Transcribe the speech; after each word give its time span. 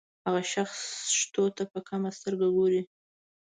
هغه 0.25 0.41
شخص 0.53 0.81
شتو 1.19 1.43
ته 1.55 1.63
په 1.71 1.79
کمه 1.89 2.09
سترګه 2.17 2.47
ګوري. 2.57 2.81